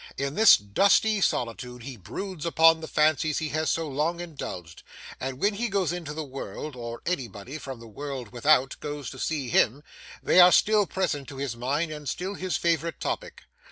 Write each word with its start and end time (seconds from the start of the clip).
In 0.17 0.33
this 0.33 0.57
dusty 0.57 1.21
solitude 1.21 1.83
he 1.83 1.95
broods 1.95 2.43
upon 2.43 2.81
the 2.81 2.87
fancies 2.87 3.37
he 3.37 3.49
has 3.49 3.69
so 3.69 3.87
long 3.87 4.19
indulged, 4.19 4.81
and 5.19 5.37
when 5.37 5.53
he 5.53 5.69
goes 5.69 5.93
into 5.93 6.11
the 6.11 6.23
world, 6.23 6.75
or 6.75 7.03
anybody 7.05 7.59
from 7.59 7.79
the 7.79 7.85
world 7.87 8.29
without 8.31 8.75
goes 8.79 9.11
to 9.11 9.19
see 9.19 9.49
him, 9.49 9.83
they 10.23 10.39
are 10.39 10.51
still 10.51 10.87
present 10.87 11.27
to 11.27 11.37
his 11.37 11.55
mind 11.55 11.91
and 11.91 12.09
still 12.09 12.33
his 12.33 12.57
favourite 12.57 12.99
topic. 12.99 13.43